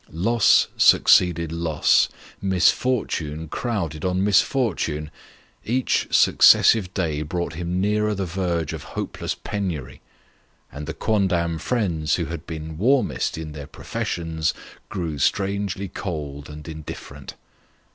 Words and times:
Loss 0.09 0.69
succeeded 0.77 1.51
loss; 1.51 2.09
misfortune 2.41 3.47
crowded 3.47 4.03
on 4.03 4.23
misfortune; 4.23 5.11
each 5.63 6.07
suc 6.09 6.39
cessive 6.39 6.91
day 6.95 7.21
brought 7.21 7.53
him 7.53 7.79
nearer 7.79 8.15
the 8.15 8.25
verge 8.25 8.73
of 8.73 8.81
hopeless 8.97 9.35
penury, 9.35 10.01
and 10.71 10.87
the 10.87 10.95
quondam 10.95 11.59
friends 11.59 12.15
who 12.15 12.25
had 12.25 12.47
been 12.47 12.79
warmest 12.79 13.37
in 13.37 13.51
their 13.51 13.67
professions, 13.67 14.55
grew 14.89 15.19
strangely 15.19 15.87
cold 15.87 16.49
and 16.49 16.67
indifferent. 16.67 17.35